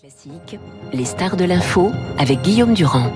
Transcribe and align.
Classique, 0.00 0.58
les 0.92 1.04
stars 1.04 1.36
de 1.36 1.44
l'info 1.44 1.92
avec 2.18 2.42
Guillaume 2.42 2.74
Durand. 2.74 3.12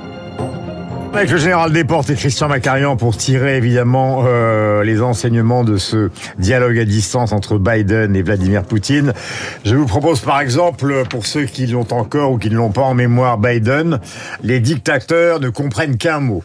Avec 1.13 1.31
le 1.31 1.37
général 1.37 1.73
Desportes 1.73 2.11
et 2.11 2.15
Christian 2.15 2.47
Macarian 2.49 2.97
pour 2.97 3.17
tirer 3.17 3.57
évidemment 3.57 4.23
euh, 4.27 4.85
les 4.85 5.03
enseignements 5.03 5.65
de 5.65 5.77
ce 5.77 6.11
dialogue 6.39 6.79
à 6.79 6.85
distance 6.85 7.33
entre 7.33 7.59
Biden 7.59 8.15
et 8.15 8.23
Vladimir 8.23 8.63
Poutine. 8.63 9.13
Je 9.65 9.75
vous 9.75 9.87
propose 9.87 10.21
par 10.21 10.41
exemple, 10.41 11.05
pour 11.09 11.27
ceux 11.27 11.47
qui 11.47 11.67
l'ont 11.67 11.91
encore 11.91 12.33
ou 12.33 12.39
qui 12.39 12.51
ne 12.51 12.57
l'ont 12.57 12.71
pas 12.71 12.83
en 12.83 12.95
mémoire, 12.95 13.39
Biden, 13.39 13.99
les 14.43 14.61
dictateurs 14.61 15.41
ne 15.41 15.49
comprennent 15.49 15.97
qu'un 15.97 16.21
mot. 16.21 16.45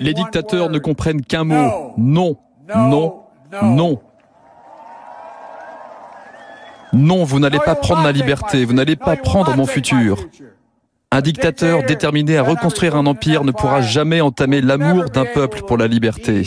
Les 0.00 0.14
dictateurs 0.14 0.70
ne 0.70 0.78
comprennent 0.78 1.22
qu'un 1.22 1.44
mot. 1.44 1.92
Non, 1.96 2.38
non, 2.68 3.22
non. 3.62 4.00
Non, 6.96 7.24
vous 7.24 7.38
n'allez 7.38 7.58
pas 7.58 7.74
prendre 7.74 8.02
ma 8.02 8.12
liberté, 8.12 8.64
vous 8.64 8.72
n'allez 8.72 8.96
pas 8.96 9.16
prendre 9.16 9.54
mon 9.54 9.66
futur. 9.66 10.26
Un 11.12 11.20
dictateur 11.20 11.84
déterminé 11.84 12.36
à 12.36 12.42
reconstruire 12.42 12.96
un 12.96 13.06
empire 13.06 13.44
ne 13.44 13.52
pourra 13.52 13.80
jamais 13.80 14.20
entamer 14.20 14.60
l'amour 14.60 15.04
d'un 15.04 15.24
peuple 15.24 15.62
pour 15.66 15.76
la 15.76 15.86
liberté. 15.86 16.42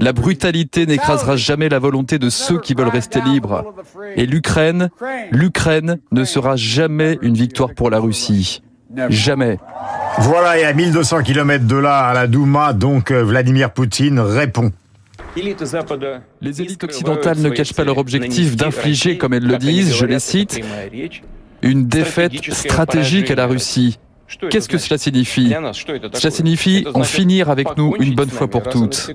La 0.00 0.12
brutalité 0.12 0.86
n'écrasera 0.86 1.36
jamais 1.36 1.68
la 1.68 1.78
volonté 1.78 2.18
de 2.18 2.28
ceux 2.28 2.60
qui 2.60 2.74
veulent 2.74 2.88
rester 2.88 3.20
libres. 3.22 3.74
Et 4.16 4.26
l'Ukraine, 4.26 4.90
l'Ukraine 5.30 5.98
ne 6.12 6.24
sera 6.24 6.56
jamais 6.56 7.18
une 7.22 7.34
victoire 7.34 7.74
pour 7.74 7.90
la 7.90 8.00
Russie. 8.00 8.62
Jamais. 9.08 9.58
Voilà, 10.18 10.58
et 10.58 10.64
à 10.64 10.72
1200 10.72 11.22
km 11.22 11.66
de 11.66 11.76
là, 11.76 12.06
à 12.06 12.14
la 12.14 12.26
Douma, 12.26 12.72
donc 12.72 13.10
euh, 13.10 13.22
Vladimir 13.22 13.70
Poutine 13.70 14.18
répond. 14.18 14.72
Les 16.40 16.62
élites 16.62 16.84
occidentales 16.84 17.38
ne 17.38 17.50
cachent 17.50 17.74
pas 17.74 17.84
leur 17.84 17.98
objectif 17.98 18.56
d'infliger, 18.56 19.18
comme 19.18 19.34
elles 19.34 19.46
le 19.46 19.58
disent, 19.58 19.94
je 19.94 20.06
les 20.06 20.18
cite, 20.18 20.60
une 21.62 21.86
défaite 21.86 22.52
stratégique 22.52 23.30
à 23.30 23.34
la 23.34 23.46
Russie. 23.46 23.98
Qu'est-ce 24.50 24.68
que 24.68 24.78
cela 24.78 24.98
signifie? 24.98 25.54
Cela 26.12 26.30
signifie 26.30 26.86
en 26.94 27.02
finir 27.02 27.50
avec 27.50 27.76
nous 27.76 27.94
une 27.98 28.14
bonne 28.14 28.30
fois 28.30 28.48
pour 28.48 28.62
toutes. 28.62 29.10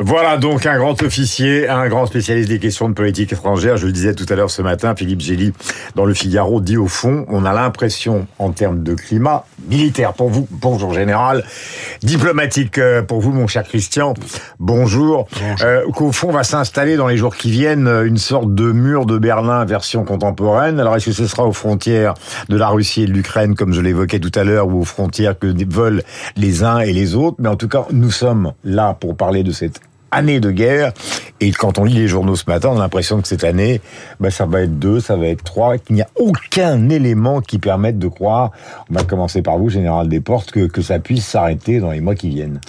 Voilà 0.00 0.36
donc 0.36 0.64
un 0.64 0.78
grand 0.78 1.02
officier, 1.02 1.68
un 1.68 1.88
grand 1.88 2.06
spécialiste 2.06 2.48
des 2.48 2.60
questions 2.60 2.88
de 2.88 2.94
politique 2.94 3.32
étrangère. 3.32 3.76
Je 3.76 3.86
le 3.86 3.92
disais 3.92 4.14
tout 4.14 4.26
à 4.28 4.36
l'heure 4.36 4.48
ce 4.48 4.62
matin, 4.62 4.94
Philippe 4.94 5.20
Gély, 5.20 5.52
dans 5.96 6.04
le 6.04 6.14
Figaro, 6.14 6.60
dit 6.60 6.76
au 6.76 6.86
fond, 6.86 7.26
on 7.28 7.44
a 7.44 7.52
l'impression, 7.52 8.28
en 8.38 8.52
termes 8.52 8.84
de 8.84 8.94
climat 8.94 9.44
militaire 9.68 10.12
pour 10.12 10.28
vous, 10.28 10.46
bonjour 10.52 10.94
général, 10.94 11.44
diplomatique 12.00 12.78
euh, 12.78 13.02
pour 13.02 13.20
vous, 13.20 13.32
mon 13.32 13.48
cher 13.48 13.64
Christian, 13.64 14.14
bonjour, 14.60 15.26
euh, 15.62 15.82
qu'au 15.90 16.12
fond 16.12 16.30
va 16.30 16.44
s'installer 16.44 16.96
dans 16.96 17.08
les 17.08 17.16
jours 17.16 17.34
qui 17.34 17.50
viennent 17.50 17.88
une 17.88 18.18
sorte 18.18 18.54
de 18.54 18.70
mur 18.70 19.04
de 19.04 19.18
Berlin 19.18 19.64
version 19.64 20.04
contemporaine. 20.04 20.78
Alors 20.78 20.94
est-ce 20.94 21.06
que 21.06 21.12
ce 21.12 21.26
sera 21.26 21.44
aux 21.44 21.52
frontières 21.52 22.14
de 22.48 22.56
la 22.56 22.68
Russie 22.68 23.02
et 23.02 23.06
de 23.06 23.12
l'Ukraine, 23.12 23.56
comme 23.56 23.72
je 23.72 23.80
l'évoquais 23.80 24.20
tout 24.20 24.32
à 24.36 24.44
l'heure, 24.44 24.68
ou 24.68 24.80
aux 24.80 24.84
frontières 24.84 25.36
que 25.36 25.52
veulent 25.68 26.04
les 26.36 26.62
uns 26.62 26.78
et 26.78 26.92
les 26.92 27.16
autres? 27.16 27.38
Mais 27.40 27.48
en 27.48 27.56
tout 27.56 27.68
cas, 27.68 27.84
nous 27.90 28.12
sommes 28.12 28.52
là 28.62 28.96
pour 28.98 29.16
parler 29.16 29.42
de 29.42 29.50
cette 29.50 29.80
année 30.10 30.40
de 30.40 30.50
guerre. 30.50 30.92
Et 31.40 31.52
quand 31.52 31.78
on 31.78 31.84
lit 31.84 31.94
les 31.94 32.08
journaux 32.08 32.36
ce 32.36 32.44
matin, 32.46 32.70
on 32.70 32.76
a 32.76 32.80
l'impression 32.80 33.20
que 33.20 33.28
cette 33.28 33.44
année, 33.44 33.80
ben, 34.20 34.30
ça 34.30 34.46
va 34.46 34.62
être 34.62 34.78
deux, 34.78 35.00
ça 35.00 35.16
va 35.16 35.26
être 35.26 35.44
trois, 35.44 35.78
qu'il 35.78 35.96
n'y 35.96 36.02
a 36.02 36.08
aucun 36.16 36.88
élément 36.88 37.40
qui 37.40 37.58
permette 37.58 37.98
de 37.98 38.08
croire, 38.08 38.50
on 38.90 38.94
va 38.94 39.04
commencer 39.04 39.42
par 39.42 39.58
vous, 39.58 39.68
Général 39.68 40.08
Desportes, 40.08 40.50
que, 40.50 40.66
que 40.66 40.82
ça 40.82 40.98
puisse 40.98 41.26
s'arrêter 41.26 41.80
dans 41.80 41.90
les 41.90 42.00
mois 42.00 42.14
qui 42.14 42.28
viennent. 42.28 42.60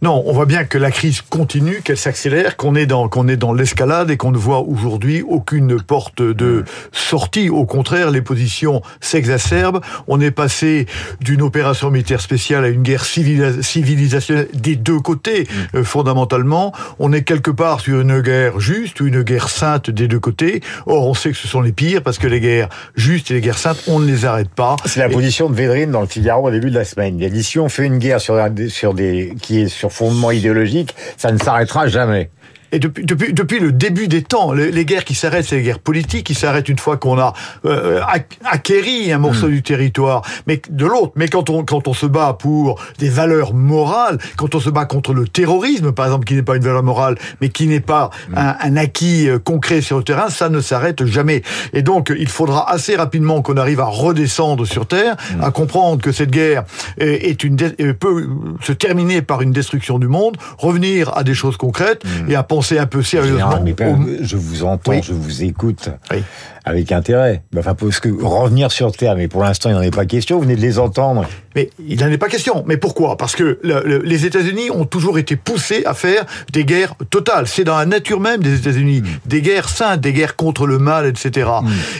Non, 0.00 0.22
on 0.26 0.32
voit 0.32 0.46
bien 0.46 0.62
que 0.62 0.78
la 0.78 0.92
crise 0.92 1.22
continue, 1.22 1.80
qu'elle 1.82 1.96
s'accélère, 1.96 2.56
qu'on 2.56 2.76
est 2.76 2.86
dans 2.86 3.08
qu'on 3.08 3.26
est 3.26 3.36
dans 3.36 3.52
l'escalade 3.52 4.12
et 4.12 4.16
qu'on 4.16 4.30
ne 4.30 4.38
voit 4.38 4.60
aujourd'hui 4.60 5.22
aucune 5.28 5.82
porte 5.82 6.22
de 6.22 6.64
sortie. 6.92 7.48
Au 7.50 7.64
contraire, 7.64 8.12
les 8.12 8.22
positions 8.22 8.80
s'exacerbent. 9.00 9.80
On 10.06 10.20
est 10.20 10.30
passé 10.30 10.86
d'une 11.20 11.42
opération 11.42 11.90
militaire 11.90 12.20
spéciale 12.20 12.64
à 12.64 12.68
une 12.68 12.82
guerre 12.84 13.04
civilisationnelle 13.04 14.46
des 14.54 14.76
deux 14.76 15.00
côtés, 15.00 15.48
euh, 15.74 15.82
fondamentalement. 15.82 16.72
On 17.00 17.12
est 17.12 17.22
quelque 17.22 17.50
part 17.50 17.80
sur 17.80 18.00
une 18.00 18.20
guerre 18.20 18.60
juste 18.60 19.00
ou 19.00 19.08
une 19.08 19.22
guerre 19.22 19.48
sainte 19.48 19.90
des 19.90 20.06
deux 20.06 20.20
côtés. 20.20 20.60
Or, 20.86 21.08
on 21.08 21.14
sait 21.14 21.32
que 21.32 21.36
ce 21.36 21.48
sont 21.48 21.60
les 21.60 21.72
pires 21.72 22.04
parce 22.04 22.18
que 22.18 22.28
les 22.28 22.38
guerres 22.38 22.68
justes 22.94 23.32
et 23.32 23.34
les 23.34 23.40
guerres 23.40 23.58
saintes, 23.58 23.82
on 23.88 23.98
ne 23.98 24.06
les 24.06 24.24
arrête 24.26 24.50
pas. 24.50 24.76
C'est 24.84 25.00
la 25.00 25.08
Et- 25.08 25.12
position 25.12 25.50
de 25.50 25.56
Védrine 25.56 25.90
dans 25.90 26.02
le 26.02 26.06
Figaro 26.06 26.46
au 26.46 26.50
début 26.52 26.70
de 26.70 26.76
la 26.76 26.84
semaine. 26.84 27.18
Il 27.18 27.24
a 27.24 27.30
dit 27.30 27.42
si 27.42 27.58
on 27.58 27.68
fait 27.68 27.84
une 27.86 27.98
guerre 27.98 28.20
sur, 28.20 28.36
un- 28.36 28.68
sur 28.68 28.94
des 28.94 29.34
qui 29.42 29.62
est 29.62 29.66
sur 29.68 29.87
fondement 29.88 30.30
idéologique, 30.30 30.94
ça 31.16 31.32
ne 31.32 31.38
s'arrêtera 31.38 31.86
jamais. 31.86 32.30
Et 32.72 32.78
depuis, 32.78 33.04
depuis, 33.04 33.32
depuis 33.32 33.60
le 33.60 33.72
début 33.72 34.08
des 34.08 34.22
temps, 34.22 34.52
les, 34.52 34.70
les 34.70 34.84
guerres 34.84 35.04
qui 35.04 35.14
s'arrêtent, 35.14 35.46
c'est 35.46 35.56
les 35.56 35.62
guerres 35.62 35.78
politiques 35.78 36.26
qui 36.26 36.34
s'arrêtent 36.34 36.68
une 36.68 36.78
fois 36.78 36.98
qu'on 36.98 37.18
a 37.18 37.32
euh, 37.64 38.00
ac- 38.02 38.36
acquéri 38.44 39.10
un 39.10 39.18
morceau 39.18 39.48
du 39.48 39.62
territoire. 39.62 40.22
Mais 40.46 40.60
de 40.68 40.84
l'autre, 40.84 41.12
mais 41.16 41.28
quand 41.28 41.48
on 41.48 41.64
quand 41.64 41.88
on 41.88 41.94
se 41.94 42.04
bat 42.04 42.36
pour 42.38 42.78
des 42.98 43.08
valeurs 43.08 43.54
morales, 43.54 44.18
quand 44.36 44.54
on 44.54 44.60
se 44.60 44.68
bat 44.68 44.84
contre 44.84 45.14
le 45.14 45.26
terrorisme, 45.26 45.92
par 45.92 46.04
exemple, 46.04 46.26
qui 46.26 46.34
n'est 46.34 46.42
pas 46.42 46.56
une 46.56 46.62
valeur 46.62 46.82
morale, 46.82 47.16
mais 47.40 47.48
qui 47.48 47.66
n'est 47.66 47.80
pas 47.80 48.10
un, 48.36 48.54
un 48.60 48.76
acquis 48.76 49.28
euh, 49.28 49.38
concret 49.38 49.80
sur 49.80 49.96
le 49.96 50.04
terrain, 50.04 50.28
ça 50.28 50.50
ne 50.50 50.60
s'arrête 50.60 51.06
jamais. 51.06 51.42
Et 51.72 51.80
donc, 51.80 52.12
il 52.16 52.28
faudra 52.28 52.70
assez 52.70 52.96
rapidement 52.96 53.40
qu'on 53.40 53.56
arrive 53.56 53.80
à 53.80 53.86
redescendre 53.86 54.66
sur 54.66 54.86
terre, 54.86 55.16
à 55.40 55.50
comprendre 55.50 56.02
que 56.02 56.12
cette 56.12 56.30
guerre 56.30 56.64
est 56.98 57.42
une 57.44 57.56
peut 57.98 58.28
se 58.62 58.72
terminer 58.72 59.22
par 59.22 59.40
une 59.40 59.52
destruction 59.52 59.98
du 59.98 60.08
monde, 60.08 60.36
revenir 60.58 61.16
à 61.16 61.24
des 61.24 61.34
choses 61.34 61.56
concrètes 61.56 62.02
et 62.28 62.34
à 62.34 62.42
penser 62.42 62.57
un 62.78 62.86
peu 62.86 63.02
sérieusement. 63.02 63.50
Général, 63.50 63.62
mais 63.64 63.74
au- 63.86 64.22
je 64.24 64.36
vous 64.36 64.64
entends, 64.64 64.92
Oui. 64.92 65.00
je 65.02 65.12
vous 65.12 65.42
écoute 65.44 65.90
Oui. 66.10 66.22
avec 66.64 66.92
intérêt. 66.92 67.42
Enfin, 67.56 67.74
parce 67.74 68.00
que 68.00 68.08
revenir 68.22 68.70
sur 68.72 68.92
Terre, 68.92 69.16
mais 69.16 69.28
pour 69.28 69.42
l'instant, 69.42 69.70
il 69.70 69.74
n'en 69.74 69.82
est 69.82 69.94
pas 69.94 70.06
question. 70.06 70.36
Vous 70.36 70.42
venez 70.42 70.56
de 70.56 70.60
les 70.60 70.78
entendre. 70.78 71.24
Mais 71.58 71.70
il 71.84 71.98
n'en 72.00 72.06
est 72.06 72.18
pas 72.18 72.28
question. 72.28 72.62
Mais 72.68 72.76
pourquoi? 72.76 73.16
Parce 73.16 73.34
que 73.34 73.58
le- 73.64 73.82
le- 73.84 73.98
les 74.04 74.26
États-Unis 74.26 74.70
ont 74.70 74.84
toujours 74.84 75.18
été 75.18 75.34
poussés 75.34 75.82
à 75.86 75.94
faire 75.94 76.24
des 76.52 76.64
guerres 76.64 76.94
totales. 77.10 77.48
C'est 77.48 77.64
dans 77.64 77.76
la 77.76 77.84
nature 77.86 78.20
même 78.20 78.40
des 78.42 78.54
États-Unis. 78.60 79.02
Des 79.26 79.42
guerres 79.42 79.68
saintes, 79.68 80.00
des 80.00 80.12
guerres 80.12 80.36
contre 80.36 80.66
le 80.68 80.78
mal, 80.78 81.04
etc. 81.06 81.50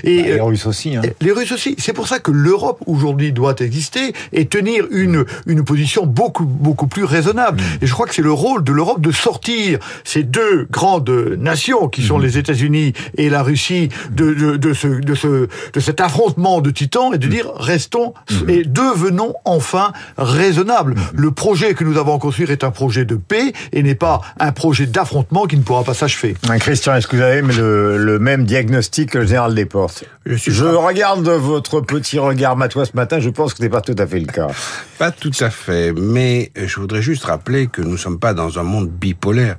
Et, 0.04 0.22
Bah, 0.22 0.28
les 0.28 0.38
euh, 0.38 0.44
Russes 0.44 0.66
aussi. 0.66 0.94
Hein. 0.96 1.02
les 1.20 1.32
Russes 1.32 1.50
aussi. 1.50 1.74
C'est 1.78 1.92
pour 1.92 2.06
ça 2.06 2.20
que 2.20 2.30
l'Europe 2.30 2.78
aujourd'hui 2.86 3.32
doit 3.32 3.56
exister 3.58 4.12
et 4.32 4.46
tenir 4.46 4.84
une 4.92 5.24
une 5.46 5.64
position 5.64 6.06
beaucoup 6.06 6.44
beaucoup 6.44 6.86
plus 6.86 7.04
raisonnable. 7.04 7.60
Et 7.82 7.86
je 7.88 7.92
crois 7.92 8.06
que 8.06 8.14
c'est 8.14 8.22
le 8.22 8.32
rôle 8.32 8.62
de 8.62 8.72
l'Europe 8.72 9.00
de 9.00 9.10
sortir 9.10 9.80
ces 10.04 10.22
deux 10.22 10.68
grandes 10.70 11.10
nations 11.38 11.88
qui 11.88 12.02
sont 12.02 12.18
les 12.18 12.38
États-Unis 12.38 12.92
et 13.16 13.28
la 13.28 13.42
Russie 13.42 13.88
de 14.12 14.34
de, 14.34 14.56
de 14.56 14.72
ce 14.72 14.86
de 15.10 15.14
ce 15.16 15.48
de 15.72 15.80
cet 15.80 16.00
affrontement 16.00 16.60
de 16.60 16.70
titans 16.70 17.10
et 17.14 17.18
de 17.18 17.26
dire 17.26 17.46
restons 17.56 18.14
et 18.46 18.62
devenons 18.64 19.34
enfin 19.48 19.92
raisonnables. 20.16 20.94
Le 21.14 21.30
projet 21.30 21.74
que 21.74 21.84
nous 21.84 21.98
avons 21.98 22.16
à 22.16 22.18
construire 22.18 22.50
est 22.50 22.64
un 22.64 22.70
projet 22.70 23.04
de 23.04 23.16
paix 23.16 23.52
et 23.72 23.82
n'est 23.82 23.94
pas 23.94 24.20
un 24.38 24.52
projet 24.52 24.86
d'affrontement 24.86 25.46
qui 25.46 25.56
ne 25.56 25.62
pourra 25.62 25.84
pas 25.84 25.94
s'achever. 25.94 26.36
Hein, 26.48 26.58
Christian, 26.58 26.94
est-ce 26.94 27.06
que 27.06 27.16
vous 27.16 27.22
avez 27.22 27.42
le, 27.42 27.96
le 27.96 28.18
même 28.18 28.44
diagnostic 28.44 29.10
que 29.10 29.18
le 29.18 29.26
général 29.26 29.54
Desportes? 29.54 30.04
Je 30.26 30.34
suis 30.34 30.52
Je 30.52 30.64
regarde 30.64 31.28
votre 31.28 31.80
petit 31.80 32.18
regard 32.18 32.56
matois 32.56 32.84
ce 32.84 32.94
matin, 32.94 33.20
je 33.20 33.30
pense 33.30 33.52
que 33.52 33.58
ce 33.58 33.62
n'est 33.62 33.68
pas 33.68 33.80
tout 33.80 33.96
à 33.98 34.06
fait 34.06 34.20
le 34.20 34.26
cas. 34.26 34.48
Pas 34.98 35.12
tout 35.12 35.30
à 35.40 35.50
fait, 35.50 35.92
mais 35.92 36.50
je 36.56 36.80
voudrais 36.80 37.02
juste 37.02 37.24
rappeler 37.24 37.68
que 37.68 37.82
nous 37.82 37.92
ne 37.92 37.96
sommes 37.96 38.18
pas 38.18 38.34
dans 38.34 38.58
un 38.58 38.64
monde 38.64 38.88
bipolaire, 38.88 39.56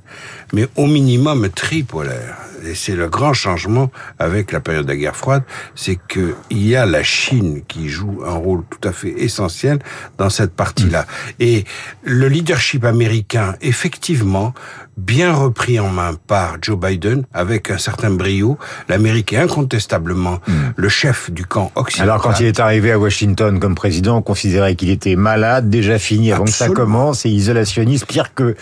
mais 0.52 0.68
au 0.76 0.86
minimum 0.86 1.48
tripolaire. 1.48 2.36
Et 2.64 2.74
c'est 2.74 2.94
le 2.94 3.08
grand 3.08 3.32
changement 3.32 3.90
avec 4.18 4.52
la 4.52 4.60
période 4.60 4.84
de 4.84 4.90
la 4.90 4.96
guerre 4.96 5.16
froide, 5.16 5.42
c'est 5.74 5.96
que 5.96 6.34
il 6.50 6.66
y 6.66 6.76
a 6.76 6.86
la 6.86 7.02
Chine 7.02 7.62
qui 7.66 7.88
joue 7.88 8.22
un 8.24 8.34
rôle 8.34 8.64
tout 8.70 8.88
à 8.88 8.92
fait 8.92 9.14
essentiel 9.22 9.78
dans 10.18 10.30
cette 10.30 10.52
partie-là. 10.54 11.06
Et 11.38 11.64
le 12.02 12.28
leadership 12.28 12.84
américain, 12.84 13.54
effectivement, 13.60 14.54
bien 15.00 15.32
repris 15.34 15.80
en 15.80 15.88
main 15.88 16.12
par 16.26 16.56
Joe 16.62 16.78
Biden, 16.78 17.24
avec 17.32 17.70
un 17.70 17.78
certain 17.78 18.10
brio, 18.10 18.58
l'Amérique 18.88 19.32
est 19.32 19.38
incontestablement 19.38 20.38
le 20.76 20.88
chef 20.88 21.30
du 21.30 21.44
camp 21.46 21.72
occidental. 21.74 22.10
Alors, 22.10 22.22
quand 22.22 22.40
il 22.40 22.46
est 22.46 22.60
arrivé 22.60 22.92
à 22.92 22.98
Washington 22.98 23.58
comme 23.58 23.74
président, 23.74 24.18
on 24.18 24.22
considérait 24.22 24.74
qu'il 24.76 24.90
était 24.90 25.16
malade, 25.16 25.70
déjà 25.70 25.98
fini 25.98 26.32
avant 26.32 26.44
que 26.44 26.50
ça 26.50 26.66
Absolument. 26.66 26.84
commence, 26.84 27.26
et 27.26 27.30
isolationniste, 27.30 28.06
pire 28.06 28.34
que, 28.34 28.54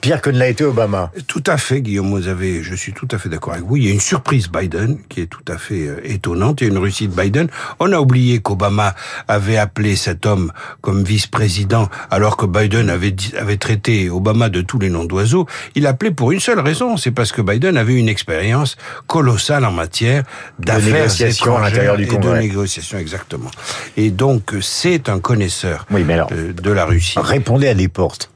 pire 0.00 0.20
que 0.20 0.30
ne 0.30 0.38
l'a 0.38 0.48
été 0.48 0.64
Obama. 0.64 1.10
Tout 1.26 1.42
à 1.46 1.56
fait, 1.56 1.80
Guillaume, 1.80 2.10
vous 2.10 2.28
avez, 2.28 2.62
je 2.62 2.74
suis 2.74 2.92
tout 2.92 3.08
à 3.10 3.18
fait 3.18 3.28
d'accord 3.28 3.54
avec 3.54 3.64
vous. 3.64 3.76
Il 3.76 3.84
y 3.86 3.88
a 3.90 3.92
une 3.92 4.00
surprise 4.00 4.48
Biden 4.48 4.98
qui 5.08 5.22
est 5.22 5.26
tout 5.26 5.44
à 5.48 5.56
fait 5.58 5.86
euh, 5.88 6.00
étonnante. 6.04 6.60
Il 6.60 6.64
y 6.64 6.70
a 6.70 6.72
une 6.72 6.78
réussite 6.78 7.10
Biden. 7.14 7.48
On 7.80 7.92
a 7.92 7.98
oublié 7.98 8.40
qu'Obama 8.40 8.94
avait 9.28 9.56
appelé 9.56 9.96
cet 9.96 10.26
homme 10.26 10.52
comme 10.82 11.02
vice-président, 11.04 11.88
alors 12.10 12.36
que 12.36 12.46
Biden 12.46 12.90
avait, 12.90 13.12
dit- 13.12 13.34
avait 13.38 13.56
traité 13.56 14.10
Obama 14.10 14.48
de 14.48 14.60
tous 14.60 14.78
les 14.78 14.90
noms 14.90 15.04
d'oiseaux. 15.04 15.46
Il 15.74 15.85
appelé 15.86 16.10
pour 16.10 16.32
une 16.32 16.40
seule 16.40 16.60
raison, 16.60 16.96
c'est 16.96 17.10
parce 17.10 17.32
que 17.32 17.40
Biden 17.42 17.76
avait 17.76 17.94
une 17.94 18.08
expérience 18.08 18.76
colossale 19.06 19.64
en 19.64 19.72
matière 19.72 20.24
d'affaires 20.58 21.10
à 21.56 21.60
l'intérieur 21.60 21.96
du 21.96 22.02
et 22.02 22.06
de 22.06 22.10
Congrès. 22.12 22.40
négociation, 22.40 22.98
exactement. 22.98 23.50
Et 23.96 24.10
donc, 24.10 24.52
c'est 24.60 25.08
un 25.08 25.18
connaisseur 25.20 25.86
Oui, 25.90 26.02
mais 26.04 26.14
alors- 26.14 26.28
euh, 26.32 26.52
de 26.52 26.70
la 26.70 26.84
Russie. 26.84 27.18
Répondez 27.18 27.68
à 27.68 27.74
des 27.74 27.88
portes. 27.88 28.30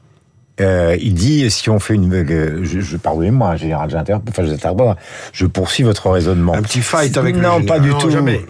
Euh, 0.61 0.95
il 1.01 1.13
dit 1.13 1.49
si 1.49 1.69
on 1.69 1.79
fait 1.79 1.95
une, 1.95 2.13
euh, 2.13 2.59
je, 2.63 2.79
je 2.79 2.97
pardonnez-moi, 2.97 3.55
général, 3.55 3.89
j'interromps, 3.89 4.23
enfin 4.29 4.45
j'interromps, 4.45 4.95
je 5.33 5.45
poursuis 5.45 5.83
votre 5.83 6.09
raisonnement. 6.09 6.53
Un 6.53 6.61
petit 6.61 6.81
fight 6.81 7.17
avec 7.17 7.35
non, 7.35 7.59
le 7.59 7.65
pas 7.65 7.79
du 7.79 7.89
Non, 7.89 7.97
tout, 7.97 8.09
jamais. 8.11 8.41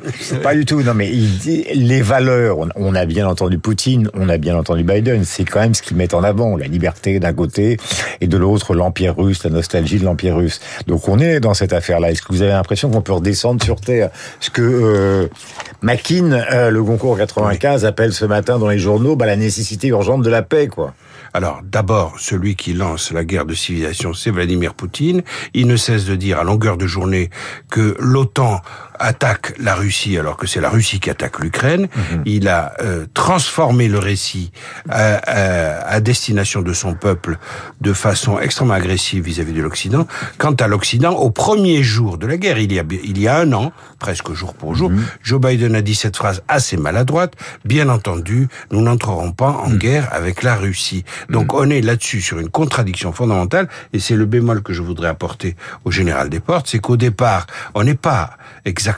pas 0.44 0.54
du 0.54 0.66
tout. 0.66 0.82
Non, 0.82 0.94
mais 0.94 1.10
il 1.10 1.38
dit 1.38 1.66
les 1.74 2.02
valeurs. 2.02 2.60
On, 2.60 2.70
on 2.76 2.96
a 2.96 3.06
bien 3.06 3.28
entendu 3.28 3.58
Poutine, 3.58 4.10
on 4.14 4.30
a 4.30 4.38
bien 4.38 4.56
entendu 4.58 4.84
Biden. 4.84 5.24
C'est 5.24 5.46
quand 5.46 5.62
même 5.62 5.74
ce 5.74 5.82
qu'ils 5.82 5.98
mettent 5.98 6.14
en 6.14 6.24
avant, 6.24 6.58
la 6.58 6.68
liberté 6.68 7.20
d'un 7.20 7.34
côté 7.34 7.78
et 8.20 8.28
de 8.28 8.38
l'autre 8.38 8.74
l'empire 8.74 9.16
russe, 9.18 9.44
la 9.44 9.50
nostalgie 9.50 10.00
de 10.00 10.06
l'empire 10.06 10.36
russe. 10.36 10.60
Donc 10.88 11.08
on 11.08 11.20
est 11.20 11.40
dans 11.40 11.54
cette 11.54 11.74
affaire-là. 11.74 12.12
Est-ce 12.12 12.22
que 12.22 12.34
vous 12.34 12.42
avez 12.42 12.52
l'impression 12.52 12.90
qu'on 12.90 13.02
peut 13.02 13.14
redescendre 13.14 13.64
sur 13.64 13.80
terre? 13.80 14.10
Ce 14.40 14.50
que 14.50 14.62
euh, 14.62 15.28
Mackin, 15.82 16.32
euh, 16.32 16.70
le 16.70 16.84
Goncourt 16.84 17.18
95, 17.18 17.86
appelle 17.86 18.14
ce 18.14 18.26
matin 18.26 18.60
dans 18.60 18.70
les 18.70 18.80
journaux, 18.80 19.16
bah, 19.16 19.26
la 19.26 19.36
nécessité 19.36 19.88
urgente 19.88 20.22
de 20.24 20.30
la 20.30 20.42
paix, 20.42 20.68
quoi. 20.68 20.94
Alors, 21.34 21.62
d'abord, 21.64 22.20
celui 22.20 22.56
qui 22.56 22.74
lance 22.74 23.12
la 23.12 23.24
guerre 23.24 23.46
de 23.46 23.54
civilisation, 23.54 24.14
c'est 24.14 24.32
Vladimir 24.32 24.74
Poutine. 24.74 25.24
Il 25.54 25.68
ne 25.68 25.78
cesse 25.78 26.06
de 26.06 26.16
dire 26.16 26.40
à 26.40 26.44
longueur 26.44 26.76
de 26.76 26.88
journée 26.88 27.30
que 27.70 27.96
l'OTAN 28.00 28.62
attaque 29.02 29.54
la 29.60 29.76
Russie 29.76 30.18
alors 30.18 30.38
que 30.38 30.48
c'est 30.48 30.62
la 30.62 30.70
Russie 30.70 31.00
qui 31.00 31.10
attaque 31.10 31.40
l'Ukraine. 31.40 31.88
Il 32.26 32.48
a 32.48 32.74
euh, 32.82 33.06
transformé 33.14 33.88
le 33.88 34.00
récit 34.00 34.52
à, 34.90 35.16
à- 35.16 35.88
à 35.96 36.00
destination 36.00 36.62
de 36.62 36.74
son 36.74 36.94
peuple 36.94 37.38
de 37.82 37.94
façon 37.94 38.40
extrêmement 38.40 38.74
agressive 38.76 39.24
vis-à-vis 39.24 39.54
de 39.54 39.62
l'Occident. 39.62 40.08
Quant 40.38 40.54
à 40.54 40.68
l'Occident, 40.68 41.12
au 41.14 41.32
premier 41.32 41.84
jour 41.84 42.18
de 42.18 42.28
la 42.28 42.38
guerre, 42.38 42.60
il 42.60 42.72
y 42.72 42.80
a, 42.80 42.84
il 43.04 43.20
y 43.20 43.28
a 43.28 43.38
un 43.40 43.52
an, 43.54 43.72
presque 44.00 44.32
jour 44.34 44.54
pour 44.54 44.76
jour, 44.76 44.92
Joe 45.24 45.42
Biden 45.42 45.76
a 45.76 45.82
dit 45.82 45.96
cette 45.96 46.16
phrase 46.18 46.42
assez 46.48 46.78
maladroite. 46.78 47.34
Bien 47.66 47.90
entendu, 47.90 48.48
nous 48.72 48.82
n'entrerons 48.82 49.32
pas 49.32 49.50
en 49.52 49.72
guerre 49.72 50.08
avec 50.12 50.44
la 50.44 50.56
Russie. 50.56 51.04
Donc 51.30 51.54
on 51.54 51.70
est 51.70 51.82
là-dessus 51.82 52.22
sur 52.22 52.40
une 52.40 52.50
contradiction 52.50 53.12
fondamentale, 53.14 53.68
et 53.94 54.00
c'est 54.00 54.16
le 54.16 54.26
bémol 54.26 54.62
que 54.62 54.74
je 54.74 54.82
voudrais 54.82 55.10
apporter 55.10 55.56
au 55.86 55.92
général 55.92 56.30
Desportes, 56.30 56.68
c'est 56.70 56.80
qu'au 56.80 56.98
départ, 56.98 57.48
on 57.74 57.84
n'est 57.84 57.96
pas 57.96 58.38
exactement 58.66 58.91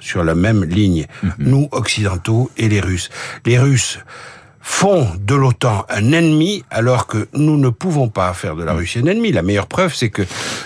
sur 0.00 0.24
la 0.24 0.34
même 0.34 0.64
ligne, 0.64 1.06
nous 1.38 1.68
occidentaux 1.72 2.50
et 2.56 2.68
les 2.68 2.80
Russes. 2.80 3.10
Les 3.44 3.58
Russes 3.58 3.98
font 4.60 5.06
de 5.20 5.34
l'OTAN 5.34 5.84
un 5.88 6.12
ennemi 6.12 6.64
alors 6.70 7.06
que 7.06 7.28
nous 7.34 7.56
ne 7.56 7.68
pouvons 7.68 8.08
pas 8.08 8.32
faire 8.32 8.56
de 8.56 8.64
la 8.64 8.72
Russie 8.72 9.00
un 9.00 9.06
ennemi. 9.06 9.32
La 9.32 9.42
meilleure 9.42 9.66
preuve, 9.66 9.94
c'est 9.94 10.10
que 10.10 10.22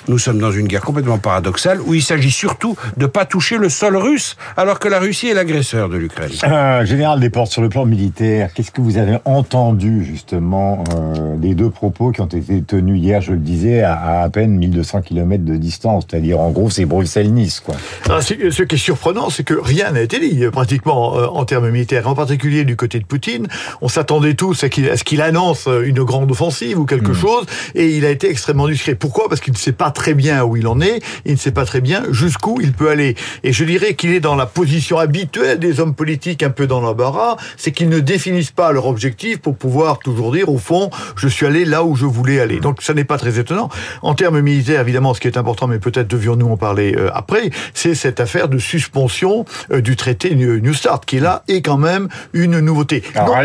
nous 0.08 0.18
sommes 0.18 0.38
dans 0.38 0.52
une 0.52 0.66
guerre 0.66 0.82
complètement 0.82 1.18
paradoxale 1.18 1.80
où 1.80 1.94
il 1.94 2.02
s'agit 2.02 2.30
surtout 2.30 2.76
de 2.96 3.06
pas 3.06 3.24
toucher 3.24 3.56
le 3.56 3.68
sol 3.68 3.96
russe 3.96 4.36
alors 4.56 4.78
que 4.78 4.88
la 4.88 4.98
Russie 4.98 5.28
est 5.28 5.34
l'agresseur 5.34 5.88
de 5.88 5.96
l'Ukraine. 5.96 6.30
Euh, 6.44 6.84
Général 6.84 7.20
Desportes, 7.20 7.52
sur 7.52 7.62
le 7.62 7.68
plan 7.68 7.86
militaire, 7.86 8.52
qu'est-ce 8.52 8.70
que 8.70 8.80
vous 8.80 8.98
avez 8.98 9.18
entendu 9.24 10.04
justement 10.04 10.84
euh, 10.94 11.36
des 11.36 11.54
deux 11.54 11.70
propos 11.70 12.10
qui 12.10 12.20
ont 12.20 12.26
été 12.26 12.62
tenus 12.62 13.00
hier, 13.00 13.20
je 13.20 13.32
le 13.32 13.38
disais, 13.38 13.82
à 13.82 13.94
à, 13.94 14.22
à 14.22 14.30
peine 14.30 14.56
1200 14.56 15.02
km 15.02 15.44
de 15.44 15.56
distance? 15.56 16.04
C'est-à-dire, 16.08 16.40
en 16.40 16.50
gros, 16.50 16.70
c'est 16.70 16.84
Bruxelles-Nice, 16.84 17.60
quoi. 17.60 17.74
Ah, 18.10 18.20
ce 18.20 18.34
qui 18.62 18.74
est 18.74 18.78
surprenant, 18.78 19.30
c'est 19.30 19.44
que 19.44 19.54
rien 19.54 19.92
n'a 19.92 20.02
été 20.02 20.18
dit, 20.18 20.44
euh, 20.44 20.50
pratiquement, 20.50 21.16
euh, 21.16 21.26
en 21.26 21.44
termes 21.44 21.70
militaires, 21.70 22.08
en 22.08 22.14
particulier 22.14 22.64
du 22.64 22.76
côté 22.76 22.98
de 22.98 23.04
Poutine. 23.04 23.46
On 23.84 23.88
s'attendait 23.88 24.32
tous 24.34 24.64
à, 24.64 24.68
qu'il- 24.70 24.88
à 24.88 24.96
ce 24.96 25.04
qu'il 25.04 25.20
annonce 25.20 25.66
euh, 25.68 25.82
une 25.86 26.02
grande 26.02 26.30
offensive 26.30 26.78
ou 26.78 26.86
quelque 26.86 27.12
chose, 27.12 27.44
et 27.74 27.90
il 27.96 28.06
a 28.06 28.10
été 28.10 28.30
extrêmement 28.30 28.66
discret. 28.66 28.94
Pourquoi? 28.94 29.28
Parce 29.28 29.40
qu'il 29.42 29.52
ne 29.52 29.58
sait 29.58 29.72
pas 29.72 29.90
très 29.90 30.14
bien 30.14 30.42
où 30.42 30.56
il 30.56 30.66
en 30.66 30.80
est, 30.80 31.00
il 31.26 31.32
ne 31.32 31.36
sait 31.38 31.50
pas 31.52 31.66
très 31.66 31.82
bien 31.82 32.02
jusqu'où 32.10 32.58
il 32.62 32.72
peut 32.72 32.88
aller. 32.88 33.14
Et 33.42 33.52
je 33.52 33.62
dirais 33.64 33.92
qu'il 33.94 34.12
est 34.14 34.20
dans 34.20 34.36
la 34.36 34.46
position 34.46 34.96
habituelle 34.98 35.58
des 35.58 35.80
hommes 35.80 35.94
politiques 35.94 36.42
un 36.42 36.48
peu 36.50 36.66
dans 36.66 36.80
l'embarras, 36.80 37.36
c'est 37.58 37.72
qu'ils 37.72 37.90
ne 37.90 38.00
définissent 38.00 38.50
pas 38.52 38.72
leur 38.72 38.86
objectif 38.86 39.38
pour 39.38 39.54
pouvoir 39.56 39.98
toujours 39.98 40.32
dire, 40.32 40.48
au 40.48 40.58
fond, 40.58 40.88
je 41.16 41.28
suis 41.28 41.44
allé 41.44 41.66
là 41.66 41.84
où 41.84 41.94
je 41.94 42.06
voulais 42.06 42.40
aller. 42.40 42.60
Donc 42.60 42.80
ça 42.80 42.94
n'est 42.94 43.04
pas 43.04 43.18
très 43.18 43.38
étonnant. 43.38 43.68
En 44.00 44.14
termes 44.14 44.40
militaires, 44.40 44.80
évidemment, 44.80 45.12
ce 45.12 45.20
qui 45.20 45.28
est 45.28 45.36
important, 45.36 45.66
mais 45.66 45.78
peut-être 45.78 46.08
devions-nous 46.08 46.48
en 46.48 46.56
parler 46.56 46.94
euh, 46.96 47.10
après, 47.12 47.50
c'est 47.74 47.94
cette 47.94 48.18
affaire 48.18 48.48
de 48.48 48.58
suspension 48.58 49.44
euh, 49.72 49.80
du 49.82 49.94
traité 49.96 50.34
New 50.34 50.72
Start, 50.74 51.04
qui 51.04 51.20
là 51.20 51.42
est 51.48 51.60
quand 51.60 51.76
même 51.78 52.08
une 52.32 52.60
nouveauté. 52.60 53.02
Alors, 53.14 53.36
Non, 53.36 53.40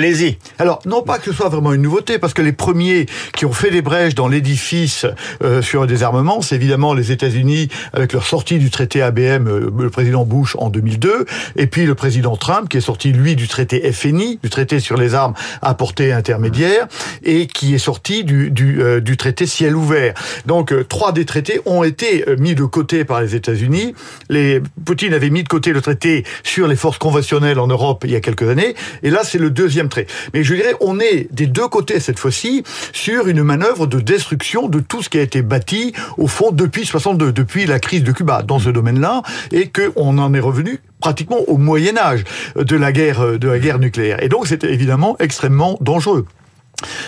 alors, 0.58 0.82
non 0.86 1.02
pas 1.02 1.20
que 1.20 1.26
ce 1.26 1.34
soit 1.34 1.50
vraiment 1.50 1.74
une 1.74 1.82
nouveauté, 1.82 2.20
parce 2.20 2.34
que 2.34 2.42
les 2.42 2.52
premiers 2.52 3.06
qui 3.36 3.46
ont 3.46 3.52
fait 3.52 3.72
des 3.72 3.82
brèches 3.82 4.16
dans 4.16 4.28
l'édifice 4.28 5.06
euh, 5.44 5.62
sur 5.62 5.82
le 5.82 5.88
désarmement, 5.88 6.42
c'est 6.42 6.56
évidemment 6.56 6.94
les 6.94 7.12
États-Unis 7.12 7.70
avec 7.94 8.14
leur 8.14 8.26
sortie 8.26 8.58
du 8.58 8.70
traité 8.70 9.02
ABM, 9.02 9.48
euh, 9.48 9.72
le 9.78 9.90
président 9.90 10.26
Bush 10.26 10.56
en 10.58 10.70
2002, 10.70 11.26
et 11.56 11.68
puis 11.68 11.86
le 11.86 11.96
président 11.96 12.36
Trump 12.36 12.70
qui 12.70 12.78
est 12.78 12.82
sorti 12.82 13.12
lui 13.12 13.36
du 13.36 13.48
traité 13.48 13.92
FNI, 13.92 14.40
du 14.44 14.50
traité 14.50 14.80
sur 14.80 14.98
les 14.98 15.14
armes 15.14 15.34
à 15.62 15.74
portée 15.74 16.12
intermédiaire, 16.12 16.88
et 17.24 17.48
qui 17.48 17.74
est 17.74 17.80
sorti 17.80 18.24
du, 18.24 18.52
du, 18.52 18.82
euh, 18.82 19.02
traité 19.18 19.46
ciel 19.46 19.76
ouvert. 19.76 20.14
Donc, 20.46 20.74
trois 20.88 21.12
des 21.12 21.26
traités 21.26 21.60
ont 21.66 21.84
été 21.84 22.24
mis 22.38 22.56
de 22.56 22.64
côté 22.64 23.04
par 23.04 23.22
les 23.22 23.36
États-Unis. 23.36 23.94
Les 24.30 24.62
Poutine 24.86 25.14
avait 25.14 25.30
mis 25.30 25.44
de 25.44 25.48
côté 25.48 25.74
le 25.74 25.82
traité 25.82 26.24
sur 26.44 26.68
les 26.68 26.76
forces 26.76 26.98
conventionnelles 26.98 27.60
en 27.60 27.68
Europe 27.68 28.04
il 28.06 28.12
y 28.12 28.16
a 28.16 28.22
quelques 28.22 28.48
années, 28.48 28.76
et 29.04 29.10
là 29.10 29.22
c'est 29.24 29.38
le 29.38 29.50
deuxième 29.50 29.90
trait. 29.90 30.08
Mais 30.34 30.44
je 30.44 30.54
dirais, 30.54 30.76
on 30.82 31.00
est 31.00 31.28
des 31.32 31.48
deux 31.48 31.68
côtés 31.68 32.00
cette 32.00 32.20
fois-ci 32.20 32.64
sur 32.94 33.28
une 33.28 33.44
manœuvre 33.44 33.88
de 33.88 34.00
destruction 34.00 34.68
de 34.68 34.80
tout 34.80 35.02
ce 35.02 35.10
qui 35.10 35.18
a 35.18 35.22
été 35.22 35.42
bâti 35.42 35.94
au 36.18 36.28
fond 36.28 36.52
depuis 36.52 36.86
62, 36.86 37.32
depuis 37.32 37.66
la 37.66 37.80
crise 37.80 38.04
de 38.04 38.12
Cuba 38.12 38.44
dans 38.44 38.60
ce 38.60 38.70
domaine-là, 38.70 39.22
et 39.52 39.68
que 39.68 39.92
on 39.96 40.18
en 40.18 40.34
est 40.34 40.40
revenu 40.40 40.80
pratiquement 41.00 41.40
au 41.48 41.58
Moyen 41.58 41.98
Âge 41.98 42.24
de 42.56 42.76
la 42.76 42.92
guerre 42.92 43.40
de 43.40 43.48
la 43.48 43.60
guerre 43.60 43.80
nucléaire. 43.80 44.22
Et 44.24 44.30
donc 44.30 44.48
c'est 44.48 44.64
évidemment 44.64 45.16
extrêmement 45.20 45.78
dangereux. 45.82 46.26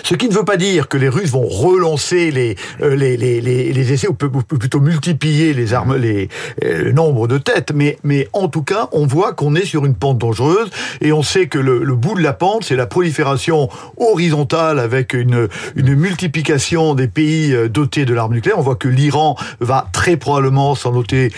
Ce 0.04 0.16
qui 0.16 0.28
ne 0.28 0.34
veut 0.34 0.46
pas 0.46 0.58
dire 0.58 0.88
que 0.88 0.98
les 0.98 1.10
Russes 1.10 1.32
vont 1.32 1.48
relancer 1.48 2.32
les 2.32 2.56
euh, 2.82 2.96
les, 2.96 3.18
les, 3.18 3.42
les, 3.42 3.94
essais 3.94 4.08
ou 4.08 4.14
plutôt 4.14 4.80
multiplier 4.80 5.54
les 5.54 5.74
armes 5.74 5.94
euh, 5.94 6.28
le 6.60 6.92
nombre 6.92 7.28
de 7.28 7.38
têtes 7.38 7.72
mais 7.74 7.98
mais 8.04 8.28
en 8.34 8.48
tout 8.48 8.64
cas 8.64 8.90
on 8.92 9.06
voit 9.06 9.34
qu'on 9.34 9.56
est 9.56 9.66
sur 9.66 9.86
une 9.86 9.96
pente 9.96 10.18
dangereuse 10.18 10.70
et 11.02 11.12
on 11.12 11.24
sait 11.24 11.48
que 11.48 11.58
le, 11.58 11.80
bout 11.96 12.16
de 12.16 12.22
la 12.22 12.34
pente 12.34 12.66
c'est 12.66 12.76
la 12.76 12.86
prolifération 12.86 13.70
horizontale 13.98 14.80
avec 14.80 15.14
une 15.14 15.48
une 15.76 15.96
multiplication 15.96 16.94
des 16.96 17.08
pays 17.08 17.54
euh, 17.54 17.70
dotés 17.70 18.06
de 18.06 18.14
l'arme 18.14 18.34
nucléaire. 18.34 18.60
On 18.60 18.64
voit 18.64 18.76
que 18.76 18.88
l'Iran 18.88 19.36
va 19.60 19.88
très 19.94 20.18
probablement 20.18 20.76
s'en 20.76 20.92
doter 20.92 21.32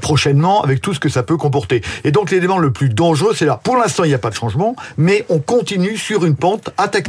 prochainement 0.00 0.62
avec 0.62 0.80
tout 0.80 0.94
ce 0.94 1.00
que 1.00 1.08
ça 1.08 1.22
peut 1.22 1.36
comporter. 1.36 1.82
Et 2.04 2.10
donc 2.10 2.30
l'élément 2.30 2.58
le 2.58 2.72
plus 2.72 2.88
dangereux 2.88 3.32
c'est 3.34 3.46
là. 3.46 3.60
Pour 3.62 3.76
l'instant 3.76 4.04
il 4.04 4.08
n'y 4.08 4.14
a 4.14 4.18
pas 4.18 4.30
de 4.30 4.34
changement 4.34 4.76
mais 4.96 5.24
on 5.28 5.38
continue 5.38 5.96
sur 5.96 6.24
une 6.24 6.36
pente. 6.36 6.70
Attaque 6.76 7.08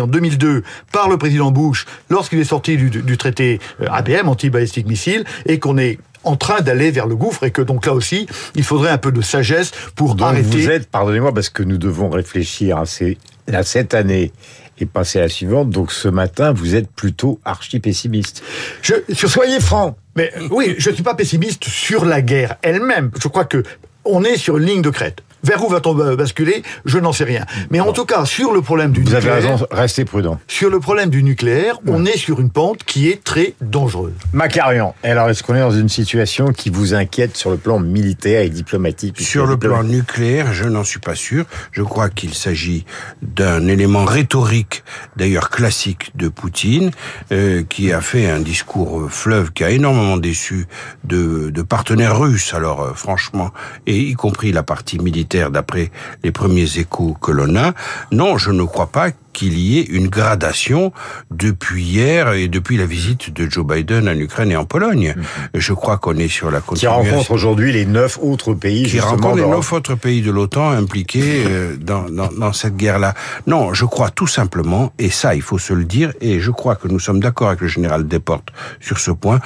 en 0.00 0.06
2002 0.06 0.62
par 0.92 1.08
le 1.08 1.16
président 1.18 1.50
Bush 1.50 1.86
lorsqu'il 2.10 2.38
est 2.40 2.44
sorti 2.44 2.76
du, 2.76 2.90
du 2.90 3.16
traité 3.16 3.60
euh, 3.80 3.86
ABM, 3.90 4.28
anti-ballistic 4.28 4.86
missile, 4.86 5.24
et 5.46 5.58
qu'on 5.58 5.78
est 5.78 5.98
en 6.24 6.36
train 6.36 6.60
d'aller 6.60 6.90
vers 6.90 7.06
le 7.06 7.16
gouffre 7.16 7.44
et 7.44 7.50
que 7.50 7.62
donc 7.62 7.86
là 7.86 7.92
aussi, 7.92 8.26
il 8.54 8.64
faudrait 8.64 8.90
un 8.90 8.98
peu 8.98 9.12
de 9.12 9.20
sagesse 9.20 9.72
pour 9.94 10.14
Donc, 10.14 10.28
arrêter. 10.28 10.48
vous 10.48 10.70
êtes, 10.70 10.88
pardonnez-moi, 10.90 11.32
parce 11.32 11.50
que 11.50 11.62
nous 11.62 11.78
devons 11.78 12.08
réfléchir 12.08 12.78
à, 12.78 12.86
ces, 12.86 13.18
à 13.52 13.62
cette 13.62 13.94
année 13.94 14.32
et 14.78 14.86
passer 14.86 15.18
à 15.18 15.22
la 15.22 15.28
suivante. 15.28 15.70
Donc, 15.70 15.92
ce 15.92 16.08
matin, 16.08 16.52
vous 16.52 16.74
êtes 16.74 16.90
plutôt 16.90 17.40
archi 17.44 17.78
pessimiste. 17.78 18.42
Je, 18.82 18.94
sur 19.12 19.30
Soyez 19.30 19.60
franc. 19.60 19.96
Mais 20.16 20.32
oui, 20.50 20.74
je 20.78 20.90
ne 20.90 20.94
suis 20.94 21.04
pas 21.04 21.14
pessimiste 21.14 21.64
sur 21.64 22.04
la 22.04 22.22
guerre 22.22 22.56
elle-même. 22.62 23.10
Je 23.20 23.28
crois 23.28 23.44
que 23.44 23.62
on 24.04 24.24
est 24.24 24.36
sur 24.36 24.58
une 24.58 24.64
ligne 24.64 24.82
de 24.82 24.90
crête. 24.90 25.22
Vers 25.44 25.62
où 25.64 25.68
va-t-on 25.68 25.94
ba- 25.94 26.16
basculer? 26.16 26.62
Je 26.84 26.98
n'en 26.98 27.12
sais 27.12 27.24
rien. 27.24 27.44
Mais 27.70 27.78
en 27.80 27.92
tout 27.92 28.04
cas, 28.04 28.24
sur 28.24 28.52
le 28.52 28.62
problème 28.62 28.90
du 28.92 29.02
Vous 29.02 29.14
avez 29.14 29.26
nucléaire, 29.30 29.52
raison, 29.52 29.66
restez 29.70 30.04
prudent. 30.04 30.40
sur 30.48 30.70
le 30.70 30.80
problème 30.80 31.10
du 31.10 31.22
nucléaire, 31.22 31.78
on 31.86 32.04
est 32.04 32.16
sur 32.16 32.40
une 32.40 32.50
pente 32.50 32.82
qui 32.84 33.08
est 33.10 33.22
très 33.22 33.54
dangereuse. 33.60 34.12
Macarian, 34.32 34.94
alors 35.02 35.28
est-ce 35.30 35.42
qu'on 35.42 35.54
est 35.54 35.60
dans 35.60 35.70
une 35.70 35.88
situation 35.88 36.46
qui 36.52 36.70
vous 36.70 36.94
inquiète 36.94 37.36
sur 37.36 37.50
le 37.50 37.56
plan 37.58 37.78
militaire 37.78 38.40
et 38.40 38.48
diplomatique 38.48 39.20
Sur 39.20 39.46
le 39.46 39.56
plan 39.56 39.82
nucléaire, 39.82 40.52
je 40.54 40.64
n'en 40.64 40.82
suis 40.84 40.98
pas 41.00 41.14
sûr. 41.14 41.44
Je 41.72 41.82
crois 41.82 42.08
qu'il 42.08 42.34
s'agit 42.34 42.84
d'un 43.22 43.68
élément 43.68 44.04
rhétorique, 44.04 44.82
d'ailleurs 45.16 45.50
classique, 45.50 46.10
de 46.14 46.28
Poutine, 46.28 46.90
euh, 47.32 47.62
qui 47.68 47.92
a 47.92 48.00
fait 48.00 48.30
un 48.30 48.40
discours 48.40 49.00
euh, 49.02 49.08
fleuve 49.08 49.52
qui 49.52 49.62
a 49.64 49.70
énormément 49.70 50.16
déçu 50.16 50.66
de, 51.04 51.50
de 51.50 51.62
partenaires 51.62 52.18
russes, 52.18 52.54
alors 52.54 52.80
euh, 52.82 52.92
franchement, 52.94 53.50
et 53.86 53.98
y 53.98 54.14
compris 54.14 54.52
la 54.52 54.62
partie 54.62 54.98
militaire 54.98 55.33
d'après 55.50 55.90
les 56.22 56.30
premiers 56.30 56.78
échos 56.78 57.16
que 57.20 57.32
l'on 57.32 57.56
a. 57.56 57.72
Non, 58.12 58.38
je 58.38 58.50
ne 58.50 58.64
crois 58.64 58.86
pas 58.86 59.08
qu'il 59.34 59.58
y 59.58 59.78
ait 59.78 59.82
une 59.82 60.08
gradation 60.08 60.92
depuis 61.30 61.82
hier 61.82 62.32
et 62.32 62.48
depuis 62.48 62.78
la 62.78 62.86
visite 62.86 63.34
de 63.34 63.50
Joe 63.50 63.66
Biden 63.66 64.08
en 64.08 64.18
Ukraine 64.18 64.50
et 64.50 64.56
en 64.56 64.64
Pologne. 64.64 65.14
Je 65.52 65.74
crois 65.74 65.98
qu'on 65.98 66.16
est 66.16 66.28
sur 66.28 66.50
la 66.50 66.60
qui 66.60 66.66
continuation 66.66 67.10
rencontre 67.10 67.30
aujourd'hui 67.32 67.72
les 67.72 67.84
neuf 67.84 68.18
autres 68.22 68.54
pays 68.54 68.84
qui 68.84 69.00
rencontre 69.00 69.36
les 69.36 69.46
neuf 69.46 69.72
autres 69.72 69.96
pays 69.96 70.22
de 70.22 70.30
l'OTAN 70.30 70.70
impliqués 70.70 71.44
euh, 71.46 71.76
dans, 71.76 72.08
dans, 72.08 72.32
dans 72.32 72.52
cette 72.52 72.76
guerre-là. 72.76 73.14
Non, 73.46 73.74
je 73.74 73.84
crois 73.84 74.10
tout 74.10 74.26
simplement, 74.26 74.92
et 74.98 75.10
ça 75.10 75.34
il 75.34 75.42
faut 75.42 75.58
se 75.58 75.74
le 75.74 75.84
dire, 75.84 76.12
et 76.20 76.40
je 76.40 76.50
crois 76.50 76.76
que 76.76 76.88
nous 76.88 77.00
sommes 77.00 77.20
d'accord 77.20 77.48
avec 77.48 77.60
le 77.60 77.68
général 77.68 78.06
Desportes 78.06 78.50
sur 78.80 78.98
ce 78.98 79.10
point, 79.10 79.40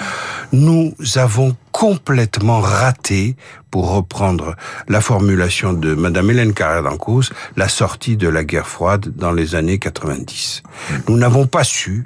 nous 0.52 0.94
avons 1.16 1.56
complètement 1.72 2.60
raté, 2.60 3.36
pour 3.70 3.94
reprendre 3.94 4.56
la 4.88 5.00
formulation 5.00 5.72
de 5.72 5.94
Madame 5.94 6.30
Hélène 6.30 6.54
Carrère 6.54 6.82
d'Ancos, 6.82 7.30
la 7.56 7.68
sortie 7.68 8.16
de 8.16 8.28
la 8.28 8.44
guerre 8.44 8.66
froide 8.66 9.12
dans 9.16 9.32
les 9.32 9.54
années 9.54 9.77
années 9.78 9.92
90. 9.92 10.62
Nous 11.08 11.16
n'avons 11.16 11.46
pas 11.46 11.64
su 11.64 12.04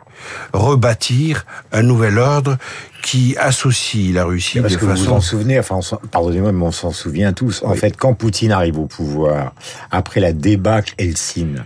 rebâtir 0.53 1.47
un 1.73 1.83
nouvel 1.83 2.19
ordre 2.19 2.57
qui 3.03 3.37
associe 3.37 4.15
la 4.15 4.25
Russie 4.25 4.61
Parce 4.61 4.75
de 4.75 4.79
que 4.79 4.87
façon... 4.87 5.03
vous 5.03 5.09
vous 5.11 5.17
en 5.17 5.21
souvenez, 5.21 5.59
enfin, 5.59 5.81
pardonnez-moi, 6.11 6.53
mais 6.53 6.65
on 6.65 6.73
s'en 6.73 6.93
souvient 6.93 7.33
tous. 7.33 7.63
En 7.65 7.75
fait, 7.75 7.97
quand 7.97 8.15
Poutine 8.15 8.53
arrive 8.53 8.79
au 8.79 8.87
pouvoir, 8.87 9.55
après 9.91 10.21
la 10.21 10.33
débâcle 10.33 10.95
Helsinki, 10.99 11.63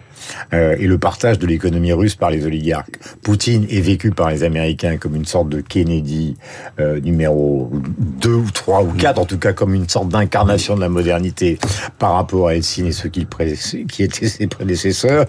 euh, 0.53 0.77
et 0.79 0.87
le 0.87 0.99
partage 0.99 1.39
de 1.39 1.47
l'économie 1.47 1.93
russe 1.93 2.15
par 2.15 2.31
les 2.31 2.45
oligarques. 2.47 2.99
Poutine 3.23 3.67
est 3.71 3.81
vécu 3.81 4.11
par 4.11 4.31
les 4.31 4.43
Américains 4.43 4.97
comme 4.97 5.15
une 5.15 5.25
sorte 5.25 5.49
de 5.49 5.61
Kennedy 5.61 6.37
euh, 6.81 7.01
numéro 7.01 7.71
2 8.21 8.31
ou 8.31 8.51
3 8.51 8.83
ou 8.83 8.93
4, 8.93 9.19
en 9.19 9.25
tout 9.25 9.39
cas 9.39 9.53
comme 9.53 9.75
une 9.75 9.89
sorte 9.89 10.09
d'incarnation 10.09 10.75
de 10.75 10.81
la 10.81 10.89
modernité 10.89 11.59
par 11.99 12.15
rapport 12.15 12.49
à 12.49 12.55
Helsinki 12.55 12.89
et 12.89 12.93
ceux 12.93 13.09
qui, 13.09 13.27
qui 13.89 14.03
étaient 14.03 14.29
ses 14.29 14.47
prédécesseurs. 14.47 15.27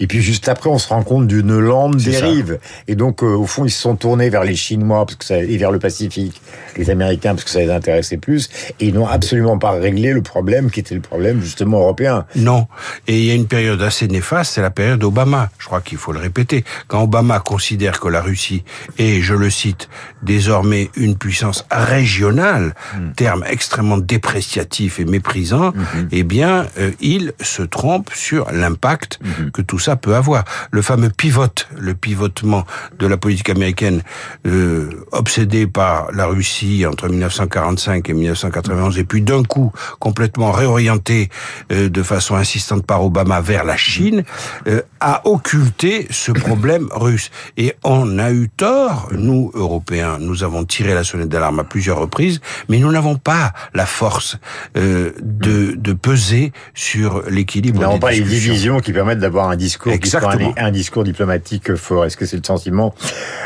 Et 0.00 0.06
puis 0.06 0.20
juste 0.20 0.48
après, 0.48 0.70
on 0.70 0.78
se 0.78 0.88
rend 0.88 1.02
compte 1.02 1.26
d'une 1.26 1.58
lente 1.58 1.96
dérive. 1.96 2.58
Et 2.88 2.94
donc, 2.94 3.22
euh, 3.22 3.26
au 3.26 3.46
fond, 3.46 3.64
ils 3.64 3.70
se 3.70 3.80
sont 3.80 3.96
tournés 3.96 4.30
vers 4.30 4.44
les 4.44 4.56
Chinois 4.56 5.04
parce 5.06 5.16
que 5.16 5.24
ça, 5.24 5.38
et 5.38 5.56
vers 5.56 5.70
le 5.70 5.78
Pacifique, 5.78 6.40
les 6.76 6.90
Américains 6.90 7.34
parce 7.34 7.44
que 7.44 7.50
ça 7.50 7.60
les 7.60 7.70
intéressait 7.70 8.16
plus. 8.16 8.48
Et 8.80 8.86
ils 8.86 8.94
n'ont 8.94 9.06
absolument 9.06 9.58
pas 9.58 9.72
réglé 9.72 10.12
le 10.12 10.22
problème 10.22 10.70
qui 10.70 10.80
était 10.80 10.94
le 10.94 11.00
problème 11.00 11.40
justement 11.42 11.78
européen. 11.78 12.26
Non. 12.34 12.66
Et 13.06 13.18
il 13.18 13.24
y 13.24 13.30
a 13.30 13.34
une 13.34 13.46
période 13.46 13.82
assez 13.82 14.08
néfaste 14.08 14.26
c'est 14.44 14.62
la 14.62 14.70
période 14.70 15.04
Obama. 15.04 15.50
Je 15.58 15.66
crois 15.66 15.80
qu'il 15.80 15.98
faut 15.98 16.12
le 16.12 16.18
répéter. 16.18 16.64
Quand 16.88 17.02
Obama 17.02 17.40
considère 17.40 18.00
que 18.00 18.08
la 18.08 18.20
Russie 18.20 18.64
est, 18.98 19.20
je 19.20 19.34
le 19.34 19.50
cite, 19.50 19.88
désormais 20.22 20.90
une 20.96 21.16
puissance 21.16 21.64
régionale, 21.70 22.74
mm. 22.94 23.12
terme 23.12 23.44
extrêmement 23.48 23.98
dépréciatif 23.98 24.98
et 24.98 25.04
méprisant, 25.04 25.70
mm-hmm. 25.70 26.08
eh 26.12 26.22
bien, 26.22 26.66
euh, 26.78 26.90
il 27.00 27.32
se 27.40 27.62
trompe 27.62 28.10
sur 28.14 28.50
l'impact 28.50 29.20
mm-hmm. 29.22 29.50
que 29.52 29.62
tout 29.62 29.78
ça 29.78 29.85
peut 29.94 30.16
avoir. 30.16 30.44
Le 30.72 30.82
fameux 30.82 31.10
pivot, 31.10 31.46
le 31.78 31.94
pivotement 31.94 32.64
de 32.98 33.06
la 33.06 33.16
politique 33.16 33.50
américaine 33.50 34.02
euh, 34.46 34.90
obsédée 35.12 35.68
par 35.68 36.10
la 36.12 36.26
Russie 36.26 36.84
entre 36.86 37.08
1945 37.08 38.08
et 38.08 38.12
1991, 38.12 38.98
et 38.98 39.04
puis 39.04 39.22
d'un 39.22 39.44
coup 39.44 39.72
complètement 40.00 40.50
réorienté 40.50 41.28
euh, 41.70 41.88
de 41.88 42.02
façon 42.02 42.34
insistante 42.36 42.84
par 42.86 43.04
Obama 43.04 43.40
vers 43.40 43.64
la 43.64 43.76
Chine, 43.76 44.24
euh, 44.66 44.82
a 45.00 45.26
occulté 45.26 46.06
ce 46.10 46.32
problème 46.32 46.88
russe. 46.92 47.30
Et 47.56 47.74
on 47.84 48.18
a 48.18 48.32
eu 48.32 48.48
tort, 48.48 49.08
nous, 49.12 49.50
Européens. 49.54 50.18
Nous 50.20 50.42
avons 50.42 50.64
tiré 50.64 50.94
la 50.94 51.04
sonnette 51.04 51.28
d'alarme 51.28 51.60
à 51.60 51.64
plusieurs 51.64 51.98
reprises, 51.98 52.40
mais 52.68 52.78
nous 52.78 52.90
n'avons 52.90 53.16
pas 53.16 53.52
la 53.74 53.86
force 53.86 54.38
euh, 54.76 55.12
de, 55.22 55.74
de 55.76 55.92
peser 55.92 56.52
sur 56.74 57.22
l'équilibre. 57.28 57.76
Nous 57.76 57.82
n'avons 57.82 57.98
pas 57.98 58.12
les 58.12 58.20
divisions 58.20 58.80
qui 58.80 58.92
permettent 58.92 59.18
d'avoir 59.18 59.48
un 59.48 59.56
discours, 59.56 59.75
Exactement. 59.86 60.54
Un, 60.56 60.66
un, 60.66 60.70
discours 60.70 61.04
diplomatique 61.04 61.74
fort. 61.74 62.04
Est-ce 62.04 62.16
que 62.16 62.26
c'est 62.26 62.36
le 62.36 62.44
sentiment 62.44 62.94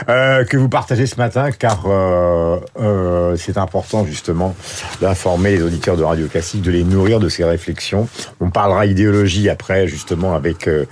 euh, 0.08 0.44
que 0.44 0.56
vous 0.56 0.68
partagez 0.68 1.06
ce 1.06 1.16
matin? 1.16 1.50
Car 1.52 1.84
euh, 1.86 2.58
euh, 2.78 3.36
c'est 3.36 3.56
important 3.56 4.04
justement 4.04 4.54
d'informer 5.00 5.52
les 5.52 5.62
auditeurs 5.62 5.96
de 5.96 6.02
Radio 6.02 6.26
Classique, 6.26 6.62
de 6.62 6.70
les 6.70 6.84
nourrir 6.84 7.18
de 7.18 7.28
ces 7.28 7.44
réflexions. 7.44 8.08
On 8.40 8.50
parlera 8.50 8.86
idéologie 8.86 9.48
après, 9.48 9.88
justement, 9.88 10.34
avec 10.34 10.50
avec, 10.50 10.68
euh, 10.68 10.84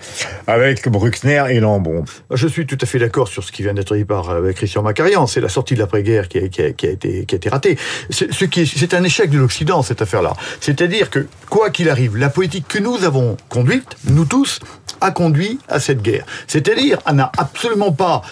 avec 0.47 0.89
Bruckner 0.89 1.45
et 1.51 1.61
Lambon. 1.61 2.05
Je 2.33 2.47
suis 2.47 2.67
tout 2.67 2.79
à 2.81 2.87
fait 2.87 2.99
d'accord 2.99 3.29
sur 3.29 3.45
ce 3.45 3.53
qui 3.53 3.63
vient 3.63 3.75
d'être 3.75 3.95
dit 3.97 4.05
par 4.05 4.31
euh, 4.31 4.53
Christian 4.53 4.83
Macarian. 4.83 5.27
C'est 5.27 5.41
la 5.41 5.49
sortie 5.49 5.75
de 5.75 5.81
l'après-guerre 5.81 6.29
qui 6.29 6.39
a, 6.39 6.49
qui, 6.49 6.63
a, 6.63 6.73
qui, 6.73 6.87
a 6.87 6.91
été, 6.91 7.25
qui 7.25 7.35
a 7.35 7.37
été 7.37 7.49
ratée. 7.49 7.79
Ce 8.11 8.45
qui 8.45 8.67
c'est 8.67 8.95
un 8.95 9.05
échec 9.05 9.31
de 9.31 9.39
l'Occident, 9.39 9.83
cette 9.83 10.03
affaire-là. 10.03 10.35
C'est-à-dire 10.61 11.11
que, 11.11 11.27
quoi 11.51 11.71
qu'il 11.71 11.89
arrive, 11.89 12.17
la 12.17 12.31
politique 12.31 12.67
que 12.69 12.79
nous 12.79 13.05
avons 13.05 13.37
conduite, 13.49 13.97
nous 14.05 14.25
tous, 14.25 14.61
a 15.01 15.11
conduit 15.11 15.28
à 15.69 15.81
cette 15.81 16.03
guerre. 16.03 16.25
C'est-à-dire, 16.47 16.99
elle 17.07 17.17
n'a 17.17 17.31
absolument 17.37 17.93
pas 17.93 18.23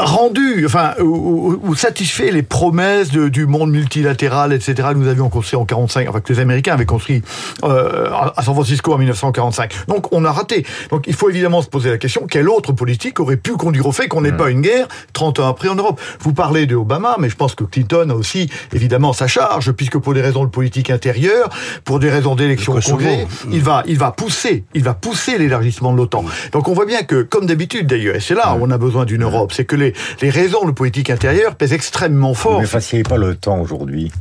rendu, 0.00 0.64
enfin, 0.66 0.94
ou, 1.00 1.58
ou, 1.62 1.74
satisfait 1.74 2.30
les 2.30 2.42
promesses 2.42 3.10
de, 3.10 3.28
du 3.28 3.46
monde 3.46 3.70
multilatéral, 3.70 4.52
etc. 4.52 4.88
que 4.92 4.98
nous 4.98 5.08
avions 5.08 5.28
construit 5.28 5.58
en 5.58 5.64
45, 5.64 6.08
enfin 6.08 6.20
que 6.20 6.32
les 6.32 6.40
Américains 6.40 6.74
avaient 6.74 6.86
construit 6.86 7.22
euh, 7.64 8.10
à 8.36 8.42
San 8.42 8.54
Francisco 8.54 8.92
en 8.92 8.98
1945. 8.98 9.86
Donc 9.88 10.12
on 10.12 10.24
a 10.24 10.32
raté. 10.32 10.64
Donc 10.90 11.04
il 11.06 11.14
faut 11.14 11.30
évidemment 11.30 11.62
se 11.62 11.68
poser 11.68 11.90
la 11.90 11.98
question 11.98 12.26
quelle 12.26 12.48
autre 12.48 12.72
politique 12.72 13.20
aurait 13.20 13.36
pu 13.36 13.52
conduire 13.52 13.86
au 13.86 13.92
fait 13.92 14.08
qu'on 14.08 14.22
n'ait 14.22 14.32
mm. 14.32 14.36
pas 14.36 14.50
une 14.50 14.60
guerre 14.60 14.86
30 15.12 15.40
ans 15.40 15.48
après 15.48 15.68
en 15.68 15.74
Europe? 15.74 16.00
Vous 16.20 16.32
parlez 16.32 16.66
de 16.66 16.76
Obama, 16.76 17.16
mais 17.18 17.28
je 17.28 17.36
pense 17.36 17.54
que 17.54 17.64
Clinton 17.64 18.08
a 18.10 18.14
aussi 18.14 18.50
évidemment 18.72 19.12
sa 19.12 19.26
charge, 19.26 19.72
puisque 19.72 19.98
pour 19.98 20.14
des 20.14 20.22
raisons 20.22 20.44
de 20.44 20.50
politique 20.50 20.90
intérieure, 20.90 21.48
pour 21.84 21.98
des 21.98 22.10
raisons 22.10 22.34
d'élection 22.34 22.74
au 22.74 22.80
Congrès, 22.80 23.26
il 23.50 23.62
va, 23.62 23.82
il 23.86 23.98
va 23.98 24.10
pousser, 24.12 24.64
il 24.74 24.82
va 24.82 24.94
pousser 24.94 25.38
l'élargissement 25.38 25.92
de 25.92 25.98
l'OTAN. 25.98 26.24
Donc 26.52 26.68
on 26.68 26.72
voit 26.72 26.86
bien 26.86 27.02
que, 27.02 27.22
comme 27.22 27.46
d'habitude 27.46 27.86
d'ailleurs, 27.86 28.16
et 28.16 28.20
c'est 28.20 28.34
là 28.34 28.54
où 28.54 28.64
on 28.64 28.70
a 28.70 28.78
besoin 28.78 29.04
d'une 29.04 29.22
Europe, 29.22 29.52
c'est 29.52 29.64
que 29.72 29.76
les, 29.76 29.94
les 30.20 30.28
raisons 30.28 30.66
de 30.66 30.70
politique 30.70 31.08
intérieure 31.08 31.54
pèsent 31.54 31.72
extrêmement 31.72 32.34
fort. 32.34 32.60
Ne 32.60 32.66
facilitez 32.66 33.08
pas 33.08 33.16
l'OTAN 33.16 33.58
aujourd'hui. 33.58 34.12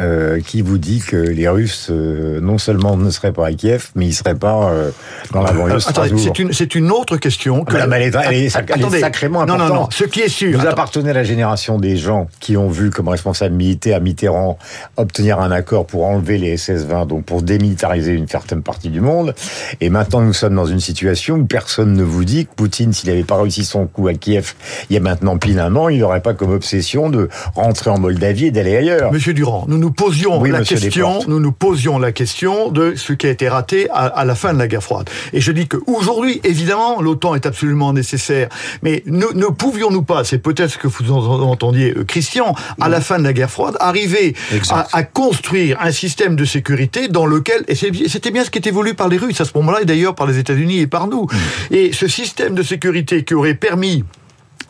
Euh, 0.00 0.40
qui 0.40 0.62
vous 0.62 0.78
dit 0.78 0.98
que 0.98 1.16
les 1.16 1.48
Russes 1.48 1.88
euh, 1.90 2.40
non 2.40 2.58
seulement 2.58 2.96
ne 2.96 3.08
seraient 3.08 3.32
pas 3.32 3.46
à 3.46 3.52
Kiev, 3.52 3.90
mais 3.94 4.06
ils 4.06 4.12
seraient 4.12 4.34
pas 4.34 4.68
euh, 4.70 4.90
dans 5.32 5.42
la 5.42 5.52
banlieue 5.52 5.78
C'est 5.78 6.38
une, 6.40 6.52
c'est 6.52 6.74
une 6.74 6.90
autre 6.90 7.16
question. 7.18 7.64
Que... 7.64 7.76
Ah, 7.76 7.86
elle, 7.92 8.34
est, 8.34 8.48
sacrément 8.48 9.42
importante. 9.42 9.68
Non, 9.68 9.74
non, 9.74 9.82
non. 9.82 9.88
Ce 9.90 10.02
qui 10.02 10.20
est 10.20 10.28
sûr. 10.28 10.58
Vous 10.58 10.66
appartenez 10.66 11.10
à 11.10 11.12
la 11.12 11.22
génération 11.22 11.78
des 11.78 11.96
gens 11.96 12.26
qui 12.40 12.56
ont 12.56 12.68
vu 12.68 12.90
comme 12.90 13.08
responsable 13.08 13.54
militaire 13.54 14.00
Mitterrand 14.00 14.58
obtenir 14.96 15.38
un 15.38 15.52
accord 15.52 15.86
pour 15.86 16.04
enlever 16.04 16.38
les 16.38 16.56
SS-20, 16.56 17.06
donc 17.06 17.24
pour 17.24 17.42
démilitariser 17.42 18.12
une 18.12 18.26
certaine 18.26 18.62
partie 18.62 18.88
du 18.88 19.00
monde. 19.00 19.34
Et 19.80 19.88
maintenant, 19.88 20.20
nous 20.20 20.32
sommes 20.32 20.56
dans 20.56 20.66
une 20.66 20.80
situation 20.80 21.36
où 21.36 21.44
personne 21.44 21.94
ne 21.94 22.02
vous 22.02 22.24
dit 22.24 22.46
que 22.46 22.54
Poutine, 22.56 22.92
s'il 22.92 23.08
n'avait 23.08 23.22
pas 23.22 23.40
réussi 23.40 23.64
son 23.64 23.86
coup 23.86 24.08
à 24.08 24.14
Kiev 24.14 24.54
il 24.90 24.94
y 24.94 24.96
a 24.96 25.00
maintenant 25.00 25.38
pile 25.38 25.58
un 25.60 25.74
an, 25.76 25.88
il 25.88 26.00
n'aurait 26.00 26.20
pas 26.20 26.34
comme 26.34 26.50
obsession 26.50 27.08
de 27.08 27.28
rentrer 27.54 27.90
en 27.90 27.98
Moldavie 27.98 28.46
et 28.46 28.50
d'aller 28.50 28.76
ailleurs. 28.76 29.12
Monsieur 29.12 29.34
Durand, 29.34 29.64
nous 29.68 29.75
nous 29.76 29.90
posions 29.90 30.42
la 30.42 30.62
question, 30.62 31.20
nous 31.28 31.40
nous 31.40 31.52
posions 31.52 31.98
la 31.98 32.12
question 32.12 32.70
de 32.70 32.94
ce 32.94 33.12
qui 33.12 33.26
a 33.26 33.30
été 33.30 33.48
raté 33.48 33.88
à, 33.90 34.24
la 34.24 34.34
fin 34.34 34.52
de 34.52 34.58
la 34.58 34.68
guerre 34.68 34.82
froide. 34.82 35.08
Et 35.32 35.40
je 35.40 35.52
dis 35.52 35.66
qu'aujourd'hui, 35.68 36.40
évidemment, 36.44 37.00
l'OTAN 37.00 37.34
est 37.34 37.46
absolument 37.46 37.92
nécessaire, 37.92 38.48
mais 38.82 39.02
ne, 39.06 39.26
ne 39.34 39.46
pouvions-nous 39.46 40.02
pas, 40.02 40.24
c'est 40.24 40.38
peut-être 40.38 40.70
ce 40.70 40.78
que 40.78 40.88
vous 40.88 41.10
entendiez, 41.12 41.94
euh, 41.96 42.04
Christian, 42.04 42.54
à 42.80 42.88
la 42.88 43.00
fin 43.00 43.18
de 43.18 43.24
la 43.24 43.32
guerre 43.32 43.50
froide, 43.50 43.76
arriver 43.80 44.34
à, 44.70 45.02
construire 45.02 45.78
un 45.80 45.92
système 45.92 46.36
de 46.36 46.44
sécurité 46.44 47.08
dans 47.08 47.26
lequel, 47.26 47.64
et 47.68 47.74
c'était 47.74 48.30
bien 48.30 48.44
ce 48.44 48.50
qui 48.50 48.58
était 48.58 48.70
voulu 48.70 48.94
par 48.94 49.08
les 49.08 49.16
Russes 49.16 49.40
à 49.40 49.44
ce 49.44 49.52
moment-là, 49.56 49.82
et 49.82 49.84
d'ailleurs 49.84 50.14
par 50.14 50.26
les 50.26 50.38
États-Unis 50.38 50.80
et 50.80 50.86
par 50.86 51.06
nous. 51.06 51.24
Mm. 51.24 51.74
Et 51.74 51.92
ce 51.92 52.08
système 52.08 52.54
de 52.54 52.62
sécurité 52.62 53.24
qui 53.24 53.34
aurait 53.34 53.54
permis 53.54 54.04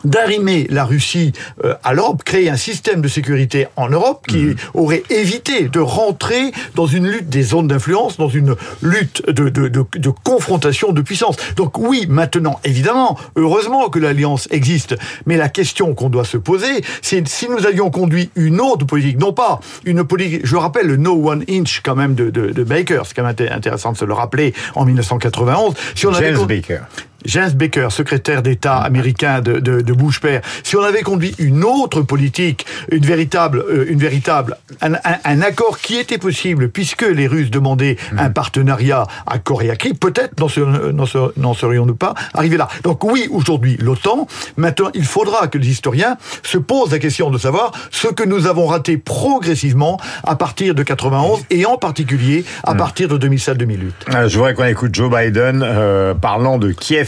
d'arrimer 0.05 0.67
la 0.69 0.85
Russie 0.85 1.33
euh, 1.63 1.75
à 1.83 1.93
l'Europe, 1.93 2.23
créer 2.23 2.49
un 2.49 2.57
système 2.57 3.01
de 3.01 3.07
sécurité 3.07 3.67
en 3.75 3.89
Europe 3.89 4.25
qui 4.27 4.37
mhm. 4.37 4.55
aurait 4.73 5.03
évité 5.09 5.69
de 5.69 5.79
rentrer 5.79 6.51
dans 6.75 6.87
une 6.87 7.07
lutte 7.07 7.29
des 7.29 7.43
zones 7.43 7.67
d'influence, 7.67 8.17
dans 8.17 8.29
une 8.29 8.55
lutte 8.81 9.25
de, 9.27 9.49
de, 9.49 9.67
de, 9.67 9.85
de, 9.93 10.09
confrontation 10.23 10.91
de 10.91 11.01
puissance. 11.01 11.37
Donc 11.55 11.77
oui, 11.77 12.05
maintenant, 12.09 12.59
évidemment, 12.63 13.17
heureusement 13.35 13.89
que 13.89 13.99
l'alliance 13.99 14.47
existe, 14.51 14.95
mais 15.25 15.37
la 15.37 15.49
question 15.49 15.93
qu'on 15.93 16.09
doit 16.09 16.25
se 16.25 16.37
poser, 16.37 16.83
c'est 17.01 17.27
si 17.27 17.49
nous 17.49 17.65
avions 17.65 17.89
conduit 17.89 18.29
une 18.35 18.61
autre 18.61 18.85
politique, 18.85 19.19
non 19.19 19.33
pas 19.33 19.59
une 19.85 20.03
politique, 20.03 20.41
je 20.45 20.55
rappelle 20.55 20.87
le 20.87 20.97
No 20.97 21.29
One 21.29 21.43
Inch 21.49 21.81
quand 21.83 21.95
même 21.95 22.15
de, 22.15 22.29
de, 22.29 22.63
Baker, 22.63 23.01
c'est 23.05 23.15
quand 23.15 23.23
même 23.23 23.35
intéressant 23.51 23.91
de 23.91 23.97
se 23.97 24.05
le 24.05 24.13
rappeler 24.13 24.53
en 24.75 24.85
1991. 24.85 25.73
Si 25.95 26.05
on 26.05 26.13
James 26.13 26.45
Baker. 26.45 26.79
James 27.25 27.51
Baker, 27.51 27.87
secrétaire 27.89 28.41
d'État 28.41 28.77
américain 28.77 29.41
de, 29.41 29.59
de, 29.59 29.81
de, 29.81 29.93
Bush 29.93 30.19
père, 30.19 30.41
si 30.63 30.75
on 30.75 30.83
avait 30.83 31.01
conduit 31.01 31.33
une 31.39 31.63
autre 31.63 32.01
politique, 32.01 32.65
une 32.91 33.05
véritable, 33.05 33.63
euh, 33.69 33.85
une 33.89 33.99
véritable, 33.99 34.57
un, 34.81 34.93
un, 34.93 35.41
accord 35.41 35.79
qui 35.79 35.97
était 35.97 36.17
possible, 36.17 36.69
puisque 36.69 37.01
les 37.01 37.27
Russes 37.27 37.49
demandaient 37.49 37.97
hmm. 38.11 38.19
un 38.19 38.29
partenariat 38.29 39.05
à 39.25 39.39
Corée 39.39 39.67
peut-être 39.99 40.33
n'en 40.37 41.53
serions-nous 41.53 41.95
pas 41.95 42.13
arrivés 42.33 42.57
là. 42.57 42.67
Donc 42.83 43.03
oui, 43.03 43.27
aujourd'hui, 43.31 43.77
l'OTAN. 43.79 44.27
Maintenant, 44.55 44.89
il 44.93 45.05
faudra 45.05 45.47
que 45.47 45.57
les 45.57 45.69
historiens 45.69 46.17
se 46.43 46.57
posent 46.57 46.91
la 46.91 46.99
question 46.99 47.29
de 47.29 47.37
savoir 47.37 47.71
ce 47.91 48.07
que 48.07 48.23
nous 48.23 48.47
avons 48.47 48.67
raté 48.67 48.97
progressivement 48.97 49.99
à 50.23 50.35
partir 50.35 50.75
de 50.75 50.83
91 50.83 51.41
et 51.49 51.65
en 51.65 51.77
particulier 51.77 52.45
à 52.63 52.73
hmm. 52.73 52.77
partir 52.77 53.07
de 53.07 53.27
2007-2008. 53.27 53.91
Euh, 54.13 54.29
je 54.29 54.37
voudrais 54.37 54.53
qu'on 54.53 54.65
écoute 54.65 54.93
Joe 54.93 55.09
Biden 55.09 55.63
euh, 55.63 56.13
parlant 56.13 56.57
de 56.57 56.71
Kiev 56.71 57.06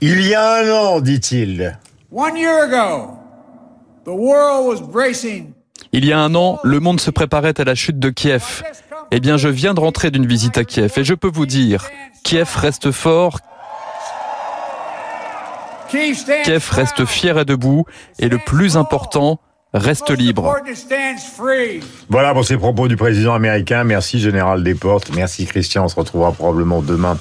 il 0.00 0.26
y 0.26 0.34
a 0.34 0.56
un 0.56 0.70
an, 0.70 1.00
dit-il. 1.00 1.78
Il 5.92 6.04
y 6.04 6.12
a 6.12 6.18
un 6.18 6.34
an, 6.34 6.58
le 6.62 6.80
monde 6.80 7.00
se 7.00 7.10
préparait 7.10 7.60
à 7.60 7.64
la 7.64 7.74
chute 7.74 7.98
de 7.98 8.10
Kiev. 8.10 8.62
Eh 9.10 9.20
bien, 9.20 9.36
je 9.36 9.48
viens 9.48 9.74
de 9.74 9.80
rentrer 9.80 10.10
d'une 10.10 10.26
visite 10.26 10.56
à 10.58 10.64
Kiev 10.64 10.92
et 10.96 11.04
je 11.04 11.14
peux 11.14 11.30
vous 11.30 11.46
dire, 11.46 11.88
Kiev 12.24 12.50
reste 12.56 12.90
fort, 12.92 13.40
Kiev 15.88 16.70
reste 16.70 17.04
fier 17.04 17.38
et 17.38 17.44
debout 17.44 17.84
et 18.18 18.28
le 18.28 18.38
plus 18.38 18.76
important, 18.78 19.38
reste 19.74 20.10
libre. 20.10 20.54
Voilà 22.08 22.34
pour 22.34 22.44
ces 22.44 22.56
propos 22.56 22.88
du 22.88 22.96
président 22.96 23.34
américain. 23.34 23.84
Merci 23.84 24.20
Général 24.20 24.62
Desportes. 24.62 25.10
Merci 25.14 25.46
Christian. 25.46 25.84
On 25.84 25.88
se 25.88 25.96
retrouvera 25.96 26.32
probablement 26.32 26.82
demain 26.82 27.16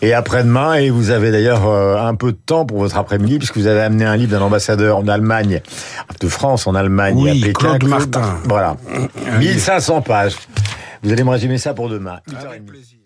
et 0.00 0.14
après-demain. 0.14 0.74
Et 0.74 0.90
vous 0.90 1.10
avez 1.10 1.30
d'ailleurs 1.30 1.66
euh, 1.68 1.98
un 2.02 2.14
peu 2.14 2.32
de 2.32 2.38
temps 2.38 2.64
pour 2.64 2.78
votre 2.78 2.96
après-midi 2.96 3.38
puisque 3.38 3.56
vous 3.56 3.66
avez 3.66 3.80
amené 3.80 4.04
un 4.04 4.16
livre 4.16 4.32
d'un 4.32 4.42
ambassadeur 4.42 4.98
en 4.98 5.08
Allemagne, 5.08 5.60
de 6.20 6.28
France 6.28 6.66
en 6.66 6.74
Allemagne, 6.74 7.16
Oui, 7.18 7.30
à 7.30 7.46
Pékin. 7.46 7.52
Claude 7.52 7.84
Martin. 7.84 8.38
Voilà. 8.44 8.76
1500 9.38 10.02
pages. 10.02 10.36
Vous 11.02 11.12
allez 11.12 11.24
me 11.24 11.30
résumer 11.30 11.58
ça 11.58 11.74
pour 11.74 11.88
demain. 11.88 12.20
Avec 12.46 12.64
plaisir. 12.64 12.98